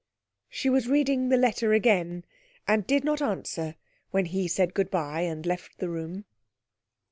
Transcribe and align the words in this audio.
She 0.49 0.67
was 0.67 0.87
reading 0.87 1.29
the 1.29 1.37
letter 1.37 1.73
again, 1.73 2.25
and 2.67 2.87
did 2.87 3.03
not 3.03 3.21
answer 3.21 3.75
when 4.09 4.25
he 4.25 4.47
said 4.47 4.73
good 4.73 4.89
bye 4.89 5.21
and 5.21 5.45
left 5.45 5.77
the 5.77 5.89
room. 5.89 6.25